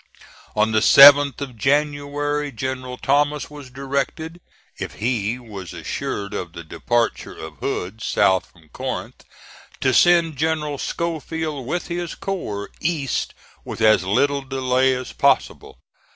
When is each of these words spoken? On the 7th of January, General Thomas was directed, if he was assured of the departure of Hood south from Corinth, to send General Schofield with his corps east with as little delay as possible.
On 0.55 0.71
the 0.71 0.79
7th 0.79 1.41
of 1.41 1.55
January, 1.55 2.51
General 2.51 2.97
Thomas 2.97 3.51
was 3.51 3.69
directed, 3.69 4.41
if 4.79 4.95
he 4.95 5.37
was 5.37 5.73
assured 5.75 6.33
of 6.33 6.53
the 6.53 6.63
departure 6.63 7.37
of 7.37 7.57
Hood 7.57 8.01
south 8.01 8.51
from 8.51 8.69
Corinth, 8.69 9.23
to 9.79 9.93
send 9.93 10.37
General 10.37 10.79
Schofield 10.79 11.67
with 11.67 11.85
his 11.87 12.15
corps 12.15 12.71
east 12.79 13.35
with 13.63 13.79
as 13.79 14.03
little 14.03 14.41
delay 14.41 14.95
as 14.95 15.11
possible. 15.13 15.77